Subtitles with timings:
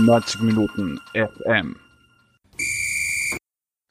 [0.00, 1.76] 90 Minuten FM.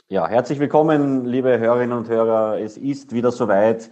[0.07, 2.59] Ja, herzlich willkommen, liebe Hörerinnen und Hörer.
[2.59, 3.91] Es ist wieder soweit.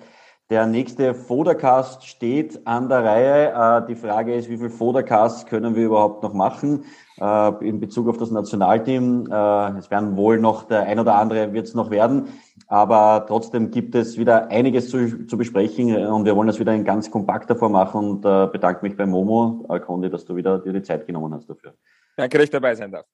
[0.50, 3.84] Der nächste Fodercast steht an der Reihe.
[3.84, 6.86] Äh, die Frage ist, wie viel Fodercasts können wir überhaupt noch machen
[7.20, 9.28] äh, in Bezug auf das Nationalteam?
[9.30, 12.30] Äh, es werden wohl noch der ein oder andere wird es noch werden,
[12.68, 16.86] aber trotzdem gibt es wieder einiges zu, zu besprechen und wir wollen das wieder in
[16.86, 20.82] ganz kompakter Form machen und bedanke mich bei Momo, Kondi, dass du wieder dir die
[20.82, 21.74] Zeit genommen hast dafür.
[22.18, 23.06] Danke, dass ich dabei sein darf.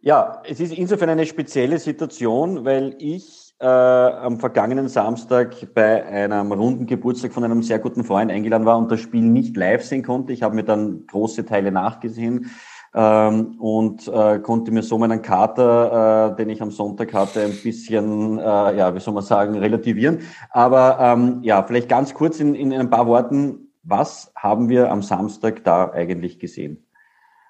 [0.00, 6.50] Ja, es ist insofern eine spezielle Situation, weil ich äh, am vergangenen Samstag bei einem
[6.50, 10.02] runden Geburtstag von einem sehr guten Freund eingeladen war und das Spiel nicht live sehen
[10.02, 10.32] konnte.
[10.32, 12.50] Ich habe mir dann große Teile nachgesehen
[12.94, 17.56] ähm, und äh, konnte mir so meinen Kater, äh, den ich am Sonntag hatte, ein
[17.62, 20.20] bisschen, äh, ja, wie soll man sagen, relativieren.
[20.50, 25.02] Aber ähm, ja, vielleicht ganz kurz in, in ein paar Worten, was haben wir am
[25.02, 26.84] Samstag da eigentlich gesehen?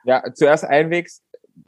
[0.05, 1.23] Ja, zuerst einwegs,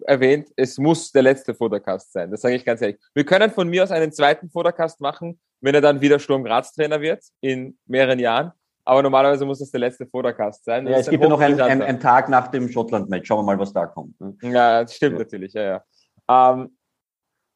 [0.06, 2.30] erwähnt, es muss der letzte Fotocast sein.
[2.30, 2.98] Das sage ich ganz ehrlich.
[3.14, 6.72] Wir können von mir aus einen zweiten Fotocast machen, wenn er dann wieder Sturm Graz
[6.72, 8.52] Trainer wird in mehreren Jahren.
[8.86, 10.86] Aber normalerweise muss das der letzte Fotocast sein.
[10.86, 13.26] ja, es gibt ja noch einen, einen, einen, Tag nach dem Schottland-Match.
[13.26, 14.20] Schauen wir mal, was da kommt.
[14.20, 14.36] Ne?
[14.42, 15.18] Ja, das stimmt ja.
[15.20, 15.52] natürlich.
[15.54, 15.84] Ja,
[16.28, 16.52] ja.
[16.52, 16.76] Ähm,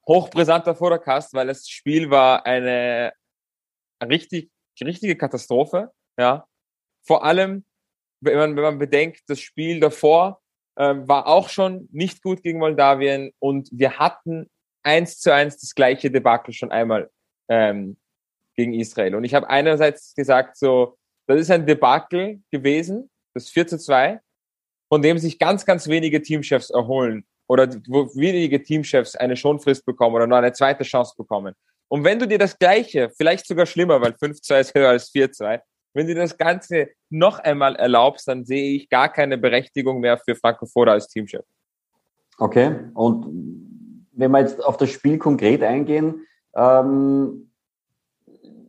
[0.07, 3.13] hochbrisanter Fotocast, weil das Spiel war eine
[4.03, 4.51] richtig,
[4.83, 5.91] richtige Katastrophe.
[6.19, 6.47] Ja.
[7.07, 7.67] Vor allem,
[8.21, 10.41] wenn man, wenn man bedenkt, das Spiel davor
[10.79, 14.49] ähm, war auch schon nicht gut gegen Moldawien und wir hatten
[14.83, 17.11] eins zu eins das gleiche Debakel schon einmal
[17.49, 17.97] ähm,
[18.57, 19.15] gegen Israel.
[19.17, 24.21] Und ich habe einerseits gesagt, so, das ist ein Debakel gewesen, das 4 zu 2,
[24.89, 30.17] von dem sich ganz, ganz wenige Teamchefs erholen oder wo wenige Teamchefs eine Schonfrist bekommen
[30.17, 31.55] oder nur eine zweite Chance bekommen.
[31.89, 35.61] Und wenn du dir das Gleiche, vielleicht sogar schlimmer, weil 5-2 ist höher als 4-2,
[35.99, 40.37] wenn du das Ganze noch einmal erlaubst, dann sehe ich gar keine Berechtigung mehr für
[40.37, 41.45] Franco Foda als Teamchef.
[42.39, 43.27] Okay, und
[44.13, 47.51] wenn wir jetzt auf das Spiel konkret eingehen, ähm,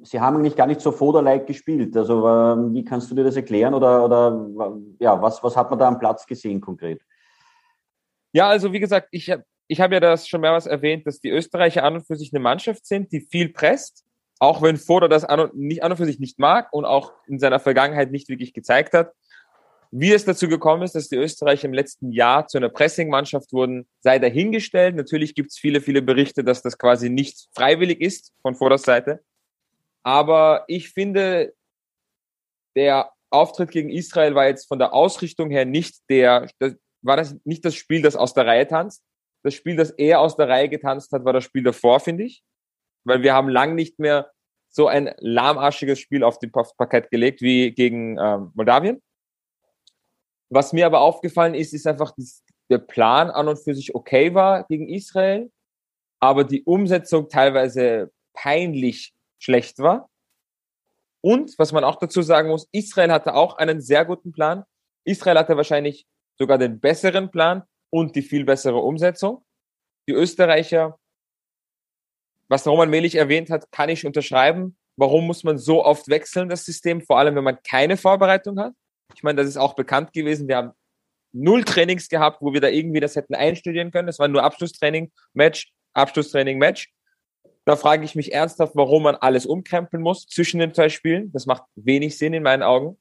[0.02, 1.96] Sie haben eigentlich gar nicht so Foda-like gespielt.
[1.96, 5.78] Also ähm, wie kannst du dir das erklären oder, oder ja, was, was hat man
[5.78, 7.02] da am Platz gesehen konkret?
[8.32, 11.30] Ja, also wie gesagt, ich habe ich hab ja das schon mehrmals erwähnt, dass die
[11.30, 14.04] Österreicher an und für sich eine Mannschaft sind, die viel presst,
[14.40, 17.14] auch wenn Foda das an und, nicht, an und für sich nicht mag und auch
[17.28, 19.14] in seiner Vergangenheit nicht wirklich gezeigt hat.
[19.92, 23.88] Wie es dazu gekommen ist, dass die Österreicher im letzten Jahr zu einer Pressing-Mannschaft wurden,
[24.02, 24.96] sei dahingestellt.
[24.96, 29.22] Natürlich gibt es viele, viele Berichte, dass das quasi nicht freiwillig ist von Foders Seite.
[30.04, 31.54] Aber ich finde,
[32.76, 37.36] der Auftritt gegen Israel war jetzt von der Ausrichtung her nicht der, das, war das
[37.44, 39.04] nicht das Spiel, das aus der Reihe tanzt.
[39.44, 42.44] Das Spiel, das er aus der Reihe getanzt hat, war das Spiel davor, finde ich
[43.04, 44.32] weil wir haben lang nicht mehr
[44.70, 49.02] so ein lahmarschiges Spiel auf dem Parkett gelegt wie gegen ähm, Moldawien.
[50.50, 54.34] Was mir aber aufgefallen ist, ist einfach, dass der Plan an und für sich okay
[54.34, 55.52] war gegen Israel,
[56.20, 60.10] aber die Umsetzung teilweise peinlich schlecht war.
[61.22, 64.64] Und was man auch dazu sagen muss, Israel hatte auch einen sehr guten Plan.
[65.04, 66.06] Israel hatte wahrscheinlich
[66.38, 69.44] sogar den besseren Plan und die viel bessere Umsetzung.
[70.08, 70.98] Die Österreicher
[72.50, 74.76] was Roman Melich erwähnt hat, kann ich unterschreiben.
[74.98, 77.02] Warum muss man so oft wechseln, das System?
[77.02, 78.74] Vor allem, wenn man keine Vorbereitung hat.
[79.16, 80.48] Ich meine, das ist auch bekannt gewesen.
[80.48, 80.72] Wir haben
[81.32, 84.08] null Trainings gehabt, wo wir da irgendwie das hätten einstudieren können.
[84.08, 86.92] Das war nur Abschlusstraining, Match, Abschlusstraining, Match.
[87.66, 91.32] Da frage ich mich ernsthaft, warum man alles umkrempeln muss zwischen den zwei Spielen.
[91.32, 92.98] Das macht wenig Sinn in meinen Augen.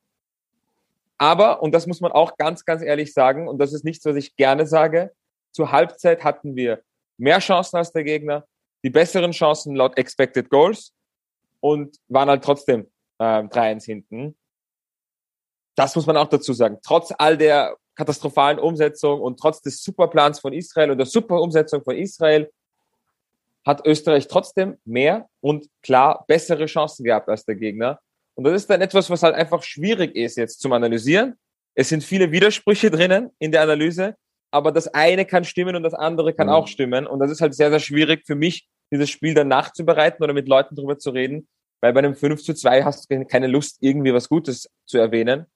[1.17, 4.15] Aber, und das muss man auch ganz, ganz ehrlich sagen, und das ist nichts, was
[4.15, 5.13] ich gerne sage,
[5.53, 6.83] zur Halbzeit hatten wir
[7.17, 8.47] mehr Chancen als der Gegner,
[8.89, 10.95] die besseren Chancen laut Expected Goals
[11.61, 14.35] und waren halt trotzdem äh, 3-1 hinten.
[15.77, 16.79] Das muss man auch dazu sagen.
[16.83, 21.97] Trotz all der katastrophalen Umsetzung und trotz des Superplans von Israel und der Superumsetzung von
[21.97, 22.51] Israel
[23.67, 28.01] hat Österreich trotzdem mehr und klar bessere Chancen gehabt als der Gegner.
[28.37, 31.39] Und das ist dann etwas, was halt einfach schwierig ist jetzt zum Analysieren.
[31.75, 34.17] Es sind viele Widersprüche drinnen in der Analyse
[34.51, 36.53] aber das eine kann stimmen und das andere kann mhm.
[36.53, 37.07] auch stimmen.
[37.07, 40.49] Und das ist halt sehr, sehr schwierig für mich, dieses Spiel dann nachzubereiten oder mit
[40.49, 41.49] Leuten drüber zu reden,
[41.81, 45.47] weil bei einem 5 zu 2 hast du keine Lust, irgendwie was Gutes zu erwähnen.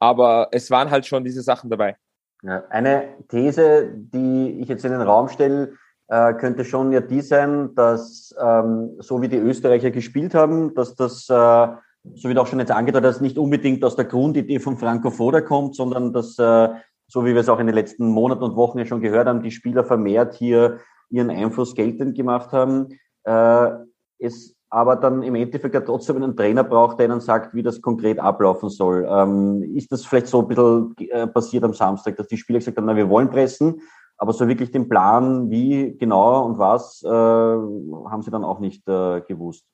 [0.00, 1.96] Aber es waren halt schon diese Sachen dabei.
[2.42, 5.74] Ja, eine These, die ich jetzt in den Raum stelle,
[6.08, 10.94] äh, könnte schon ja die sein, dass ähm, so wie die Österreicher gespielt haben, dass
[10.94, 11.68] das, äh,
[12.14, 15.10] so wie du auch schon jetzt angedeutet hast, nicht unbedingt aus der Grundidee von Franco
[15.10, 16.68] Foda kommt, sondern dass äh,
[17.10, 19.42] so wie wir es auch in den letzten Monaten und Wochen ja schon gehört haben,
[19.42, 20.78] die Spieler vermehrt hier
[21.10, 22.98] ihren Einfluss geltend gemacht haben.
[23.24, 23.70] Äh,
[24.18, 28.20] es aber dann im Endeffekt trotzdem einen Trainer braucht, der ihnen sagt, wie das konkret
[28.20, 29.06] ablaufen soll.
[29.10, 32.76] Ähm, ist das vielleicht so ein bisschen äh, passiert am Samstag, dass die Spieler gesagt
[32.76, 33.82] haben, na, wir wollen pressen,
[34.16, 38.86] aber so wirklich den Plan, wie genau und was, äh, haben sie dann auch nicht
[38.88, 39.64] äh, gewusst.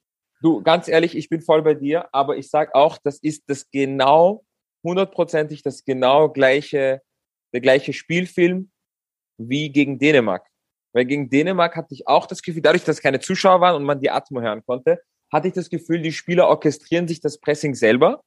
[0.40, 3.70] Du, ganz ehrlich, ich bin voll bei dir, aber ich sag auch, das ist das
[3.70, 4.44] genau,
[4.82, 7.02] hundertprozentig das genau gleiche,
[7.52, 8.70] der gleiche Spielfilm
[9.36, 10.46] wie gegen Dänemark.
[10.96, 14.00] Weil gegen Dänemark hatte ich auch das Gefühl, dadurch, dass keine Zuschauer waren und man
[14.00, 14.98] die Atmo hören konnte,
[15.30, 18.22] hatte ich das Gefühl, die Spieler orchestrieren sich das Pressing selber,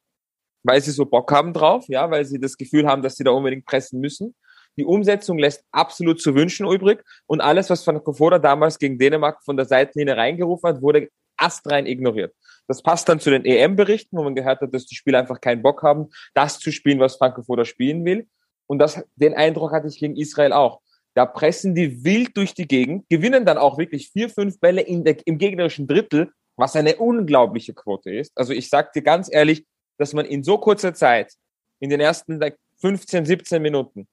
[0.62, 3.32] weil sie so Bock haben drauf, ja, weil sie das Gefühl haben, dass sie da
[3.32, 4.36] unbedingt pressen müssen.
[4.78, 9.42] Die Umsetzung lässt absolut zu wünschen übrig und alles, was Van Kofoda damals gegen Dänemark
[9.42, 11.08] von der Seitenlinie reingerufen hat, wurde
[11.38, 12.32] astrein ignoriert.
[12.68, 15.62] Das passt dann zu den EM-Berichten, wo man gehört hat, dass die Spieler einfach keinen
[15.62, 18.28] Bock haben, das zu spielen, was Franco Foda spielen will.
[18.68, 20.80] Und das, den Eindruck hatte ich gegen Israel auch.
[21.14, 25.16] Da pressen die wild durch die Gegend, gewinnen dann auch wirklich vier, fünf Bälle der,
[25.26, 28.32] im gegnerischen Drittel, was eine unglaubliche Quote ist.
[28.36, 29.64] Also ich sag dir ganz ehrlich,
[29.98, 31.32] dass man in so kurzer Zeit,
[31.80, 32.40] in den ersten
[32.80, 34.06] 15, 17 Minuten,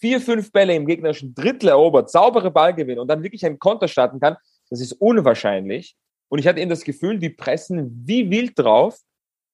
[0.00, 4.20] vier, fünf Bälle im gegnerischen Drittel erobert, saubere Ballgewinn und dann wirklich einen Konter starten
[4.20, 4.36] kann,
[4.70, 5.96] das ist unwahrscheinlich.
[6.28, 8.98] Und ich hatte eben das Gefühl, die pressen wie wild drauf,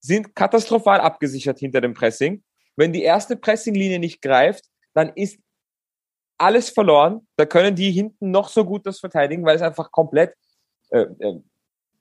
[0.01, 2.43] sind katastrophal abgesichert hinter dem Pressing.
[2.77, 5.39] Wenn die erste Pressinglinie nicht greift, dann ist
[6.39, 7.27] alles verloren.
[7.37, 10.35] Da können die hinten noch so gut das verteidigen, weil es einfach komplett
[10.91, 11.41] äh, äh,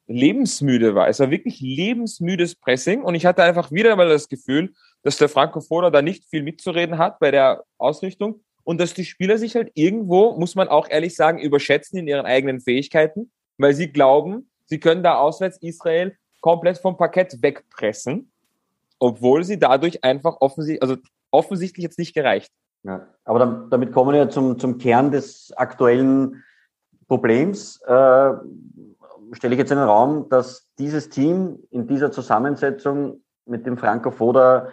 [0.08, 1.08] lebensmüde war.
[1.08, 5.30] Es war wirklich lebensmüdes Pressing und ich hatte einfach wieder mal das Gefühl, dass der
[5.30, 9.56] Franco Foda da nicht viel mitzureden hat bei der Ausrichtung und dass die Spieler sich
[9.56, 14.50] halt irgendwo, muss man auch ehrlich sagen, überschätzen in ihren eigenen Fähigkeiten, weil sie glauben,
[14.66, 18.32] sie können da auswärts Israel komplett vom Parkett wegpressen,
[19.00, 20.98] obwohl sie dadurch einfach offensichtlich, also
[21.32, 22.52] offensichtlich jetzt nicht gereicht.
[22.84, 26.44] Ja, aber dann, damit kommen wir zum, zum Kern des aktuellen
[27.08, 27.82] Problems.
[27.82, 28.34] Äh,
[29.32, 34.12] stelle ich jetzt in den Raum, dass dieses Team in dieser Zusammensetzung mit dem Franco
[34.12, 34.68] Foda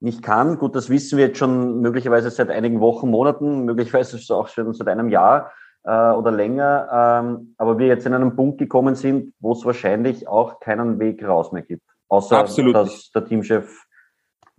[0.00, 0.58] nicht kann.
[0.58, 4.88] Gut, das wissen wir jetzt schon möglicherweise seit einigen Wochen, Monaten, möglicherweise auch schon seit
[4.88, 5.52] einem Jahr
[5.84, 7.22] äh, oder länger.
[7.22, 11.26] Ähm, aber wir jetzt in einem Punkt gekommen sind, wo es wahrscheinlich auch keinen Weg
[11.26, 11.82] raus mehr gibt.
[12.08, 13.84] Außer, Absolut dass der Teamchef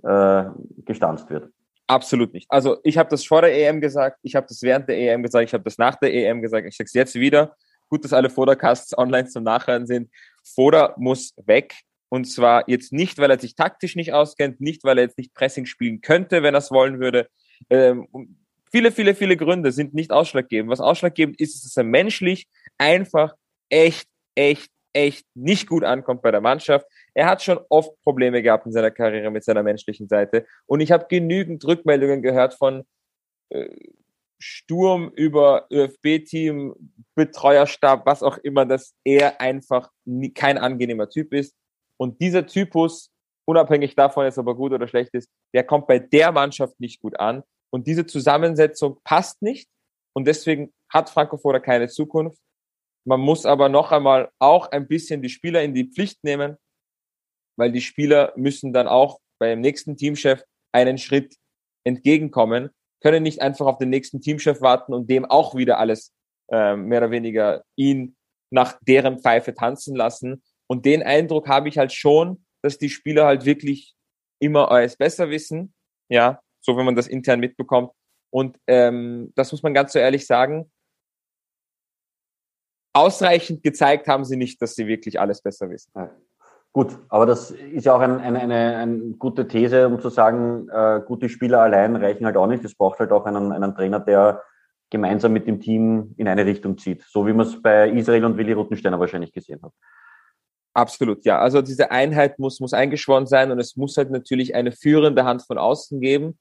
[0.03, 0.45] äh,
[0.85, 1.51] gestanzt wird.
[1.87, 2.45] Absolut nicht.
[2.49, 5.45] Also ich habe das vor der EM gesagt, ich habe das während der EM gesagt,
[5.45, 7.55] ich habe das nach der EM gesagt, ich sage es jetzt wieder.
[7.89, 10.11] Gut, dass alle Fodercasts online zum Nachhören sind.
[10.43, 11.73] Foder muss weg.
[12.09, 15.33] Und zwar jetzt nicht, weil er sich taktisch nicht auskennt, nicht, weil er jetzt nicht
[15.33, 17.27] Pressing spielen könnte, wenn er es wollen würde.
[17.69, 18.07] Ähm,
[18.69, 20.69] viele, viele, viele Gründe sind nicht ausschlaggebend.
[20.69, 22.47] Was ausschlaggebend ist, ist, dass er menschlich
[22.77, 23.33] einfach
[23.69, 26.87] echt, echt, echt nicht gut ankommt bei der Mannschaft.
[27.13, 30.45] Er hat schon oft Probleme gehabt in seiner Karriere mit seiner menschlichen Seite.
[30.65, 32.83] Und ich habe genügend Rückmeldungen gehört von
[33.49, 33.69] äh,
[34.39, 36.73] Sturm über ÖFB-Team,
[37.15, 41.55] Betreuerstab, was auch immer, dass er einfach nie, kein angenehmer Typ ist.
[41.97, 43.11] Und dieser Typus,
[43.45, 47.01] unabhängig davon, jetzt ob er gut oder schlecht ist, der kommt bei der Mannschaft nicht
[47.01, 47.43] gut an.
[47.71, 49.69] Und diese Zusammensetzung passt nicht.
[50.13, 52.39] Und deswegen hat Franco Foda keine Zukunft.
[53.07, 56.57] Man muss aber noch einmal auch ein bisschen die Spieler in die Pflicht nehmen,
[57.57, 60.43] weil die Spieler müssen dann auch beim nächsten Teamchef
[60.73, 61.35] einen Schritt
[61.85, 62.69] entgegenkommen,
[63.01, 66.13] können nicht einfach auf den nächsten Teamchef warten und dem auch wieder alles
[66.51, 68.15] äh, mehr oder weniger ihn
[68.51, 73.25] nach deren Pfeife tanzen lassen, und den Eindruck habe ich halt schon, dass die Spieler
[73.25, 73.95] halt wirklich
[74.39, 75.73] immer alles besser wissen.
[76.09, 77.91] Ja, so wenn man das intern mitbekommt.
[78.29, 80.69] Und ähm, das muss man ganz so ehrlich sagen.
[82.97, 85.91] Ausreichend gezeigt haben sie nicht, dass sie wirklich alles besser wissen.
[85.95, 86.09] Ja.
[86.73, 90.69] Gut, aber das ist ja auch ein, eine, eine, eine gute These, um zu sagen,
[90.69, 92.63] äh, gute Spieler allein reichen halt auch nicht.
[92.63, 94.43] Es braucht halt auch einen, einen Trainer, der
[94.89, 97.03] gemeinsam mit dem Team in eine Richtung zieht.
[97.03, 99.71] So wie man es bei Israel und Willi Ruttensteiner wahrscheinlich gesehen hat.
[100.73, 101.39] Absolut, ja.
[101.39, 105.41] Also diese Einheit muss, muss eingeschworen sein und es muss halt natürlich eine führende Hand
[105.41, 106.37] von außen geben.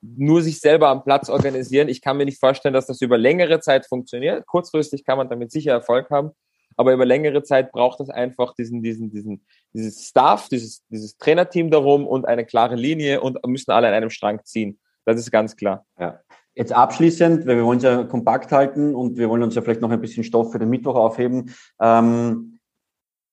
[0.00, 1.88] Nur sich selber am Platz organisieren.
[1.88, 4.46] Ich kann mir nicht vorstellen, dass das über längere Zeit funktioniert.
[4.46, 6.30] Kurzfristig kann man damit sicher Erfolg haben,
[6.76, 11.70] aber über längere Zeit braucht es einfach diesen, diesen, diesen, dieses Staff, dieses, dieses Trainerteam
[11.70, 14.78] darum und eine klare Linie und müssen alle an einem Strang ziehen.
[15.04, 15.84] Das ist ganz klar.
[15.98, 16.20] Ja.
[16.54, 19.80] Jetzt abschließend, weil wir wollen es ja kompakt halten und wir wollen uns ja vielleicht
[19.80, 21.54] noch ein bisschen Stoff für den Mittwoch aufheben.
[21.80, 22.57] Ähm,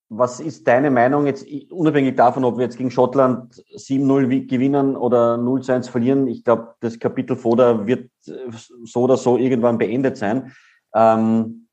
[0.09, 5.35] was ist deine Meinung jetzt, unabhängig davon, ob wir jetzt gegen Schottland 7-0 gewinnen oder
[5.35, 6.27] 0-1 verlieren?
[6.27, 8.51] Ich glaube, das Kapitel Foda wird äh,
[8.83, 10.51] so oder so irgendwann beendet sein.
[10.93, 11.67] Ähm,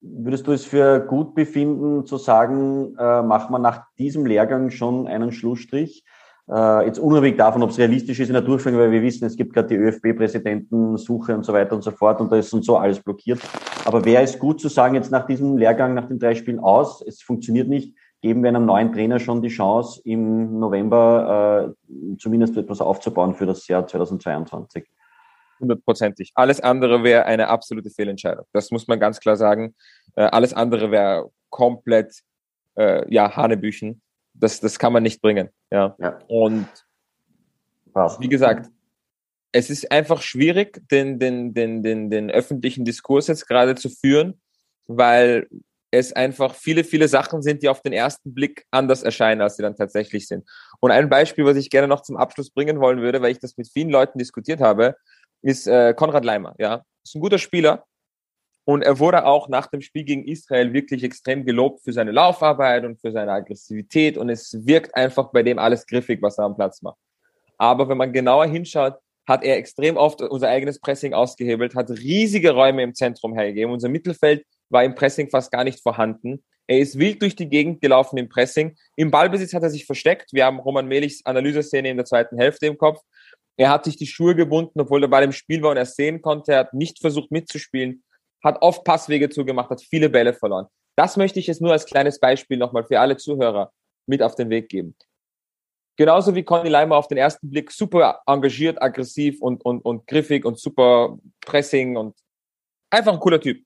[0.00, 5.06] würdest du es für gut befinden, zu sagen, äh, machen wir nach diesem Lehrgang schon
[5.06, 6.04] einen Schlussstrich?
[6.50, 9.36] Äh, jetzt unabhängig davon, ob es realistisch ist in der Durchführung, weil wir wissen, es
[9.36, 12.76] gibt gerade die ÖFB-Präsidentensuche und so weiter und so fort und da ist und so
[12.76, 13.40] alles blockiert.
[13.86, 17.02] Aber wäre es gut zu sagen, jetzt nach diesem Lehrgang, nach den drei Spielen aus,
[17.06, 22.56] es funktioniert nicht, geben wir einem neuen Trainer schon die Chance, im November äh, zumindest
[22.56, 24.86] etwas aufzubauen für das Jahr 2022.
[25.60, 26.32] Hundertprozentig.
[26.34, 28.44] Alles andere wäre eine absolute Fehlentscheidung.
[28.52, 29.74] Das muss man ganz klar sagen.
[30.16, 32.20] Äh, alles andere wäre komplett
[32.76, 34.02] äh, ja, Hanebüchen
[34.34, 35.48] das, das kann man nicht bringen.
[35.70, 35.96] Ja.
[35.98, 36.18] ja.
[36.28, 36.68] Und
[37.92, 38.20] Passt.
[38.20, 38.70] wie gesagt,
[39.52, 44.40] es ist einfach schwierig, den, den, den, den, den öffentlichen Diskurs jetzt gerade zu führen,
[44.86, 45.48] weil
[45.92, 49.62] es einfach viele, viele Sachen sind, die auf den ersten Blick anders erscheinen, als sie
[49.62, 50.44] dann tatsächlich sind.
[50.80, 53.56] Und ein Beispiel, was ich gerne noch zum Abschluss bringen wollen würde, weil ich das
[53.56, 54.96] mit vielen Leuten diskutiert habe,
[55.40, 56.56] ist äh, Konrad Leimer.
[56.58, 57.84] Ja, ist ein guter Spieler,
[58.66, 62.84] und er wurde auch nach dem Spiel gegen Israel wirklich extrem gelobt für seine Laufarbeit
[62.84, 64.16] und für seine Aggressivität.
[64.16, 66.96] Und es wirkt einfach bei dem alles griffig, was er am Platz macht.
[67.58, 68.94] Aber wenn man genauer hinschaut,
[69.26, 73.72] hat er extrem oft unser eigenes Pressing ausgehebelt, hat riesige Räume im Zentrum hergegeben.
[73.72, 76.42] Unser Mittelfeld war im Pressing fast gar nicht vorhanden.
[76.66, 78.76] Er ist wild durch die Gegend gelaufen im Pressing.
[78.96, 80.32] Im Ballbesitz hat er sich versteckt.
[80.32, 83.00] Wir haben Roman Melichs Analyseszene in der zweiten Hälfte im Kopf.
[83.58, 86.22] Er hat sich die Schuhe gebunden, obwohl er bei dem Spiel war und er sehen
[86.22, 86.52] konnte.
[86.52, 88.02] Er hat nicht versucht mitzuspielen
[88.44, 90.66] hat oft Passwege zugemacht, hat viele Bälle verloren.
[90.96, 93.72] Das möchte ich jetzt nur als kleines Beispiel nochmal für alle Zuhörer
[94.06, 94.94] mit auf den Weg geben.
[95.96, 100.44] Genauso wie Conny Leimer auf den ersten Blick super engagiert, aggressiv und, und, und griffig
[100.44, 102.16] und super Pressing und
[102.90, 103.64] einfach ein cooler Typ.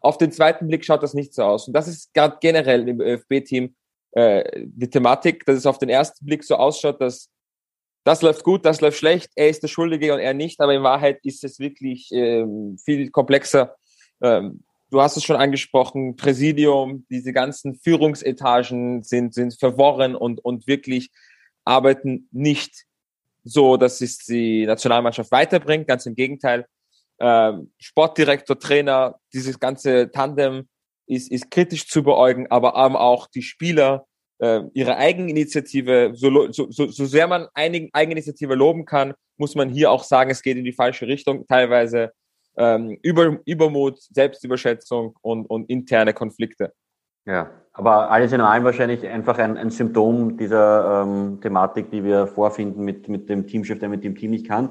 [0.00, 1.66] Auf den zweiten Blick schaut das nicht so aus.
[1.66, 3.74] Und das ist gerade generell im ÖFB-Team
[4.12, 7.30] äh, die Thematik, dass es auf den ersten Blick so ausschaut, dass
[8.08, 10.82] das läuft gut, das läuft schlecht, er ist der Schuldige und er nicht, aber in
[10.82, 13.76] Wahrheit ist es wirklich ähm, viel komplexer.
[14.22, 20.66] Ähm, du hast es schon angesprochen, Präsidium, diese ganzen Führungsetagen sind, sind verworren und, und
[20.66, 21.10] wirklich
[21.66, 22.86] arbeiten nicht
[23.44, 26.64] so, dass es die Nationalmannschaft weiterbringt, ganz im Gegenteil.
[27.20, 30.66] Ähm, Sportdirektor, Trainer, dieses ganze Tandem
[31.06, 34.06] ist, ist kritisch zu beäugen, aber auch die Spieler,
[34.38, 39.90] äh, ihre Eigeninitiative, so, so, so, sehr man einig, Eigeninitiative loben kann, muss man hier
[39.90, 42.12] auch sagen, es geht in die falsche Richtung, teilweise
[42.56, 46.72] ähm, Über, Übermut, Selbstüberschätzung und, und interne Konflikte.
[47.24, 52.26] Ja, aber alles in allem wahrscheinlich einfach ein, ein Symptom dieser ähm, Thematik, die wir
[52.26, 54.70] vorfinden mit, mit dem Teamchef, der mit dem Team nicht kann.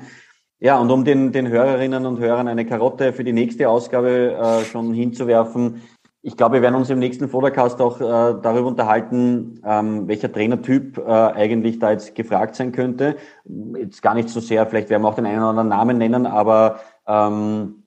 [0.60, 4.66] Ja, und um den, den Hörerinnen und Hörern eine Karotte für die nächste Ausgabe äh,
[4.66, 5.84] schon hinzuwerfen,
[6.28, 10.98] ich glaube, wir werden uns im nächsten Podcast auch äh, darüber unterhalten, ähm, welcher Trainertyp
[10.98, 13.16] äh, eigentlich da jetzt gefragt sein könnte.
[13.46, 16.26] Jetzt gar nicht so sehr, vielleicht werden wir auch den einen oder anderen Namen nennen,
[16.26, 17.86] aber ähm,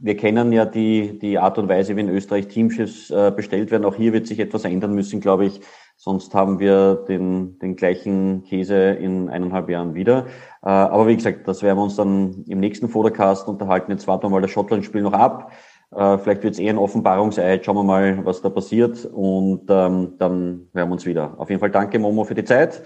[0.00, 3.84] wir kennen ja die, die Art und Weise, wie in Österreich Teamchefs äh, bestellt werden.
[3.84, 5.60] Auch hier wird sich etwas ändern müssen, glaube ich.
[5.96, 10.26] Sonst haben wir den, den gleichen Käse in eineinhalb Jahren wieder.
[10.62, 13.92] Äh, aber wie gesagt, das werden wir uns dann im nächsten Podcast unterhalten.
[13.92, 15.52] Jetzt warten wir mal das Schottland-Spiel noch ab.
[15.90, 17.64] Äh, vielleicht wird es eher ein Offenbarungseid.
[17.64, 19.04] Schauen wir mal, was da passiert.
[19.06, 21.38] Und ähm, dann hören wir uns wieder.
[21.38, 22.82] Auf jeden Fall danke, Momo, für die Zeit.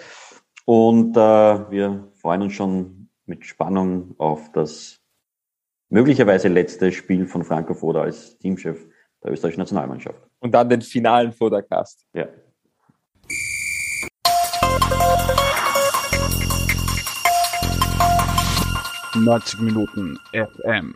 [0.64, 5.00] Und äh, wir freuen uns schon mit Spannung auf das
[5.88, 8.86] möglicherweise letzte Spiel von Franco Foda als Teamchef
[9.22, 10.20] der österreichischen Nationalmannschaft.
[10.40, 12.06] Und dann den finalen Foda-Cast.
[12.14, 12.26] Ja.
[19.14, 20.94] Neunzig Minuten FM.